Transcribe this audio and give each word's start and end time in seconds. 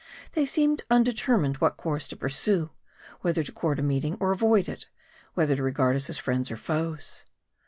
They 0.31 0.47
seemed 0.47 0.81
undetermined 0.89 1.57
what 1.57 1.77
course 1.77 2.07
to 2.07 2.15
pursue: 2.17 2.71
whether 3.19 3.43
to 3.43 3.51
court 3.51 3.77
a 3.77 3.83
meeting, 3.83 4.17
or 4.19 4.31
avoid 4.31 4.67
it; 4.67 4.87
whether 5.35 5.55
to 5.55 5.61
regard 5.61 5.95
us 5.95 6.09
as 6.09 6.17
friends 6.17 6.49
or 6.49 6.57
foes. 6.57 7.23